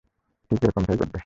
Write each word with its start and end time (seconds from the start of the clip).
ঠিক 0.51 0.59
এরকমটাই 0.63 0.97
ঘটবে। 0.97 1.19